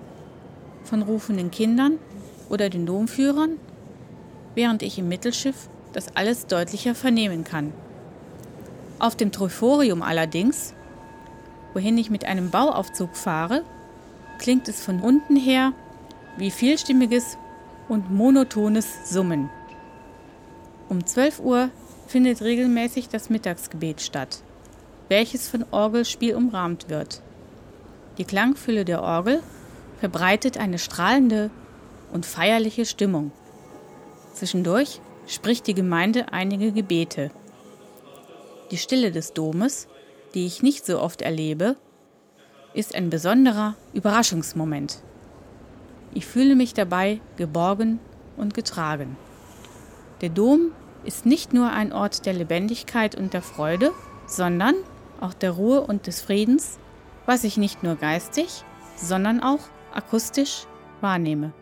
von 0.84 1.04
rufenden 1.04 1.52
Kindern 1.52 2.00
oder 2.50 2.72
den 2.72 2.88
Domführern, 2.88 3.58
während 4.56 4.82
ich 4.82 4.98
im 4.98 5.08
Mittelschiff 5.08 5.70
das 5.94 6.16
alles 6.16 6.48
deutlicher 6.48 6.96
vernehmen 6.96 7.44
kann. 7.44 7.74
Auf 8.98 9.16
dem 9.16 9.32
Triforium 9.32 10.02
allerdings, 10.02 10.74
wohin 11.74 11.96
ich 12.00 12.10
mit 12.10 12.26
einem 12.26 12.50
Bauaufzug 12.50 13.16
fahre, 13.16 13.64
klingt 14.40 14.68
es 14.68 14.82
von 14.84 15.00
unten 15.00 15.36
her 15.36 15.74
wie 16.38 16.50
vielstimmiges 16.50 17.38
und 17.88 18.10
monotones 18.10 19.12
Summen. 19.12 19.52
Um 20.90 21.06
12 21.06 21.40
Uhr 21.40 21.70
findet 22.08 22.42
regelmäßig 22.42 23.10
das 23.10 23.30
Mittagsgebet 23.30 24.02
statt 24.02 24.42
welches 25.12 25.50
von 25.50 25.66
Orgelspiel 25.72 26.36
umrahmt 26.36 26.88
wird. 26.88 27.22
Die 28.18 28.24
Klangfülle 28.24 28.86
der 28.86 29.04
Orgel 29.04 29.44
verbreitet 30.00 30.58
eine 30.58 30.80
strahlende 30.80 31.50
und 32.14 32.26
feierliche 32.26 32.86
Stimmung. 32.86 33.34
Zwischendurch 34.34 35.02
spricht 35.28 35.68
die 35.68 35.74
Gemeinde 35.74 36.32
einige 36.32 36.72
Gebete. 36.72 37.30
Die 38.72 38.78
Stille 38.78 39.12
des 39.12 39.34
Domes, 39.34 39.90
die 40.34 40.46
ich 40.46 40.64
nicht 40.64 40.86
so 40.86 41.02
oft 41.02 41.22
erlebe, 41.22 41.76
ist 42.74 42.96
ein 42.96 43.10
besonderer 43.10 43.76
Überraschungsmoment. 43.94 45.00
Ich 46.14 46.26
fühle 46.26 46.56
mich 46.56 46.74
dabei 46.74 47.20
geborgen 47.36 48.00
und 48.38 48.54
getragen. 48.54 49.18
Der 50.22 50.30
Dom 50.30 50.72
ist 51.04 51.26
nicht 51.26 51.52
nur 51.52 51.70
ein 51.70 51.92
Ort 51.92 52.26
der 52.26 52.32
Lebendigkeit 52.34 53.14
und 53.16 53.34
der 53.34 53.42
Freude, 53.42 53.92
sondern 54.26 54.76
auch 55.22 55.34
der 55.34 55.52
Ruhe 55.52 55.82
und 55.82 56.08
des 56.08 56.22
Friedens, 56.22 56.80
was 57.26 57.44
ich 57.44 57.58
nicht 57.58 57.84
nur 57.84 57.96
geistig, 57.96 58.64
sondern 58.96 59.42
auch 59.42 59.60
akustisch 59.94 60.66
wahrnehme. 61.02 61.54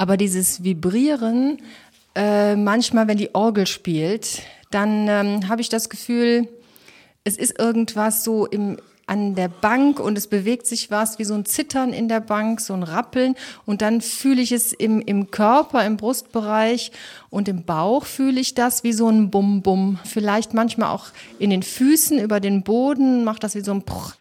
Aber 0.00 0.16
dieses 0.16 0.62
Vibrieren, 0.62 1.60
äh, 2.14 2.54
manchmal, 2.54 3.08
wenn 3.08 3.18
die 3.18 3.34
Orgel 3.34 3.66
spielt, 3.66 4.42
dann 4.70 5.08
ähm, 5.08 5.48
habe 5.48 5.60
ich 5.60 5.68
das 5.68 5.90
Gefühl, 5.90 6.48
es 7.24 7.36
ist 7.36 7.58
irgendwas 7.58 8.22
so 8.22 8.46
im, 8.46 8.78
an 9.08 9.34
der 9.34 9.48
Bank 9.48 9.98
und 10.00 10.16
es 10.18 10.26
bewegt 10.26 10.66
sich 10.66 10.90
was 10.90 11.18
wie 11.18 11.24
so 11.24 11.34
ein 11.34 11.44
Zittern 11.44 11.92
in 11.92 12.08
der 12.08 12.20
Bank, 12.20 12.60
so 12.60 12.74
ein 12.74 12.82
Rappeln 12.82 13.34
und 13.66 13.82
dann 13.82 14.00
fühle 14.00 14.42
ich 14.42 14.52
es 14.52 14.72
im, 14.72 15.00
im 15.00 15.30
Körper, 15.30 15.84
im 15.84 15.96
Brustbereich 15.96 16.92
und 17.30 17.48
im 17.48 17.64
Bauch 17.64 18.04
fühle 18.04 18.40
ich 18.40 18.54
das 18.54 18.84
wie 18.84 18.92
so 18.92 19.08
ein 19.08 19.30
Bum-Bum. 19.30 19.98
Vielleicht 20.04 20.54
manchmal 20.54 20.94
auch 20.94 21.06
in 21.38 21.50
den 21.50 21.62
Füßen 21.62 22.18
über 22.18 22.40
den 22.40 22.62
Boden 22.62 23.24
macht 23.24 23.44
das 23.44 23.54
wie 23.54 23.62
so 23.62 23.72
ein 23.72 23.82
Bruch. 23.82 24.14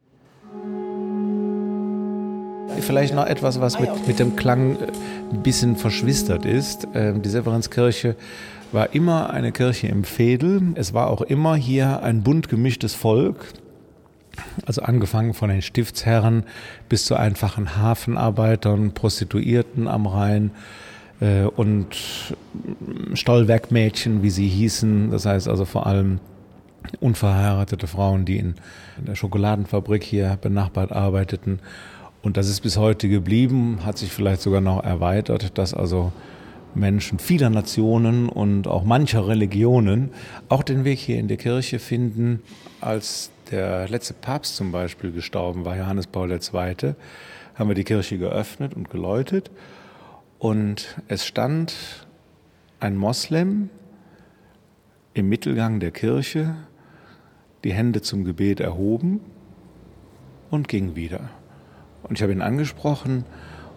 Vielleicht 2.82 3.16
noch 3.16 3.26
etwas, 3.26 3.60
was 3.60 3.80
mit, 3.80 4.08
mit 4.08 4.20
dem 4.20 4.36
Klang 4.36 4.76
äh, 4.76 4.88
ein 5.32 5.42
bisschen 5.42 5.76
verschwistert 5.76 6.46
ist. 6.46 6.88
Ähm, 6.94 7.22
die 7.22 7.30
Severanskirche 7.30 8.16
war 8.72 8.94
immer 8.94 9.32
eine 9.32 9.52
Kirche 9.52 9.88
im 9.88 10.04
Fädel. 10.04 10.62
Es 10.76 10.94
war 10.94 11.10
auch 11.10 11.22
immer 11.22 11.56
hier 11.56 12.04
ein 12.04 12.24
bunt 12.24 12.50
gemischtes 12.50 12.94
Volk. 12.94 13.54
Also 14.66 14.82
angefangen 14.82 15.34
von 15.34 15.50
den 15.50 15.62
Stiftsherren 15.62 16.44
bis 16.90 17.06
zu 17.06 17.16
einfachen 17.16 17.78
Hafenarbeitern, 17.78 18.92
Prostituierten 18.94 19.88
am 19.88 20.08
Rhein 20.08 20.52
äh, 21.20 21.44
und 21.44 21.96
Stollwerkmädchen, 23.14 24.24
wie 24.24 24.30
sie 24.30 24.48
hießen. 24.48 25.12
Das 25.12 25.26
heißt 25.26 25.48
also 25.48 25.66
vor 25.66 25.88
allem 25.88 26.20
unverheiratete 27.00 27.88
Frauen, 27.88 28.26
die 28.26 28.38
in 28.38 28.56
der 28.98 29.16
Schokoladenfabrik 29.16 30.04
hier 30.04 30.38
benachbart 30.42 30.92
arbeiteten. 30.92 31.60
Und 32.22 32.38
das 32.38 32.50
ist 32.50 32.62
bis 32.62 32.78
heute 32.78 33.10
geblieben, 33.10 33.80
hat 33.86 33.98
sich 33.98 34.12
vielleicht 34.12 34.42
sogar 34.42 34.62
noch 34.62 34.84
erweitert, 34.84 35.58
dass 35.58 35.74
also 35.74 36.12
Menschen 36.80 37.20
vieler 37.20 37.50
Nationen 37.50 38.30
und 38.30 38.68
auch 38.68 38.84
mancher 38.84 39.28
Religionen 39.28 40.12
auch 40.50 40.64
den 40.64 40.84
Weg 40.84 41.00
hier 41.00 41.20
in 41.20 41.28
die 41.28 41.38
Kirche 41.38 41.80
finden. 41.80 42.42
Als 42.82 43.32
der 43.52 43.88
letzte 43.90 44.14
Papst 44.14 44.56
zum 44.56 44.72
Beispiel 44.72 45.12
gestorben 45.12 45.66
war, 45.66 45.78
Johannes 45.78 46.08
Paul 46.08 46.32
II., 46.32 46.96
haben 47.56 47.70
wir 47.70 47.76
die 47.76 47.84
Kirche 47.84 48.18
geöffnet 48.18 48.76
und 48.76 48.90
geläutet. 48.90 49.50
Und 50.40 51.02
es 51.08 51.26
stand 51.26 52.06
ein 52.80 52.96
Moslem 52.96 53.70
im 55.14 55.30
Mittelgang 55.30 55.80
der 55.80 55.92
Kirche, 55.92 56.56
die 57.64 57.74
Hände 57.74 58.02
zum 58.02 58.24
Gebet 58.24 58.60
erhoben 58.60 59.20
und 60.52 60.68
ging 60.68 60.96
wieder. 60.96 61.30
Und 62.04 62.18
ich 62.18 62.22
habe 62.22 62.32
ihn 62.32 62.42
angesprochen 62.42 63.26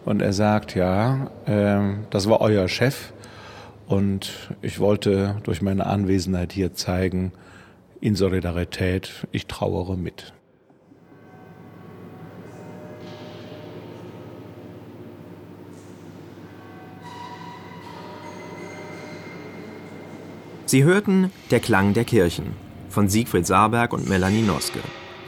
und 0.04 0.22
er 0.22 0.32
sagt, 0.32 0.74
ja, 0.74 1.30
äh, 1.46 1.96
das 2.10 2.28
war 2.28 2.40
euer 2.40 2.68
Chef 2.68 3.12
und 3.86 4.32
ich 4.62 4.80
wollte 4.80 5.36
durch 5.42 5.62
meine 5.62 5.86
Anwesenheit 5.86 6.52
hier 6.52 6.74
zeigen, 6.74 7.32
in 8.00 8.14
Solidarität, 8.14 9.26
ich 9.30 9.46
trauere 9.46 9.96
mit. 9.96 10.32
Sie 20.64 20.84
hörten 20.84 21.32
Der 21.50 21.58
Klang 21.58 21.94
der 21.94 22.04
Kirchen 22.04 22.54
von 22.88 23.08
Siegfried 23.08 23.44
Saarberg 23.44 23.92
und 23.92 24.08
Melanie 24.08 24.42
Noske 24.42 24.78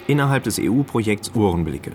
innerhalb 0.06 0.44
des 0.44 0.60
EU-Projekts 0.60 1.32
Uhrenblicke. 1.34 1.92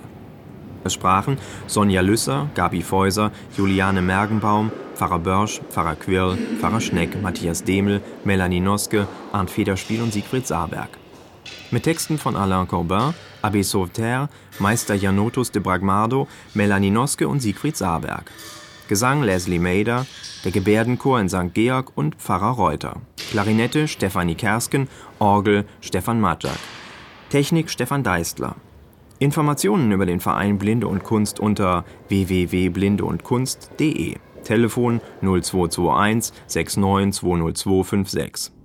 Es 0.87 0.93
sprachen 0.93 1.37
Sonja 1.67 2.01
Lüsser, 2.01 2.49
Gabi 2.55 2.81
Feuser, 2.81 3.31
Juliane 3.57 4.01
Mergenbaum, 4.01 4.71
Pfarrer 4.95 5.19
Börsch, 5.19 5.59
Pfarrer 5.69 5.95
Quirl, 5.95 6.37
Pfarrer 6.59 6.79
Schneck, 6.79 7.21
Matthias 7.21 7.63
Demel, 7.63 8.01
Melanie 8.23 8.61
Noske, 8.61 9.05
Arndt 9.33 9.51
Federspiel 9.51 10.01
und 10.01 10.13
Siegfried 10.13 10.47
Saarberg. 10.47 10.89
Mit 11.71 11.83
Texten 11.83 12.17
von 12.17 12.37
Alain 12.37 12.67
Corbin, 12.69 13.13
Abbé 13.41 13.63
Sauveterre, 13.63 14.29
Meister 14.59 14.95
Janotus 14.95 15.51
de 15.51 15.61
Bragmardo, 15.61 16.29
Melanie 16.53 16.89
Noske 16.89 17.27
und 17.27 17.41
Siegfried 17.41 17.75
Saarberg. 17.75 18.31
Gesang 18.87 19.23
Leslie 19.23 19.59
Mader, 19.59 20.05
der 20.45 20.53
Gebärdenchor 20.53 21.19
in 21.19 21.27
St. 21.27 21.53
Georg 21.53 21.91
und 21.95 22.15
Pfarrer 22.15 22.51
Reuter. 22.51 23.01
Klarinette 23.31 23.89
Stefanie 23.89 24.35
Kersken, 24.35 24.87
Orgel 25.19 25.65
Stefan 25.81 26.21
Majak. 26.21 26.59
Technik 27.29 27.69
Stefan 27.69 28.03
Deistler. 28.03 28.55
Informationen 29.19 29.91
über 29.91 30.05
den 30.05 30.19
Verein 30.19 30.59
Blinde 30.59 30.87
und 30.87 31.03
Kunst 31.03 31.39
unter 31.39 31.85
www.blindeundkunst.de. 32.07 34.17
Telefon 34.43 35.01
0221 35.21 36.33
69 36.47 37.19
20256. 37.19 38.56